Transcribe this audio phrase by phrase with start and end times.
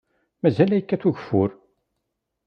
[0.41, 1.49] Mazal ad yekkat ugeffur!